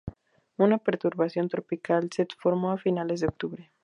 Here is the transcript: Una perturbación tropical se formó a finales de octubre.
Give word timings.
Una 0.57 0.79
perturbación 0.79 1.47
tropical 1.47 2.09
se 2.11 2.25
formó 2.39 2.71
a 2.71 2.79
finales 2.79 3.19
de 3.19 3.27
octubre. 3.27 3.71